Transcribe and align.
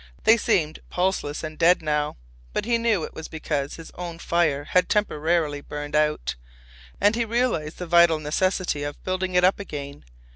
They 0.23 0.35
seemed 0.35 0.79
pulseless 0.89 1.43
and 1.43 1.59
dead 1.59 1.83
now, 1.83 2.17
but 2.53 2.65
he 2.65 2.79
knew 2.79 3.03
it 3.03 3.13
was 3.13 3.27
because 3.27 3.75
his 3.75 3.91
own 3.91 4.17
fire 4.17 4.63
had 4.63 4.89
temporarily 4.89 5.61
burned 5.61 5.95
out. 5.95 6.33
And 6.99 7.15
he 7.15 7.23
realized 7.23 7.77
the 7.77 7.85
vital 7.85 8.17
necessity 8.17 8.81
of 8.81 9.03
building 9.03 9.35
it 9.35 9.43
up 9.43 9.59
again. 9.59 10.03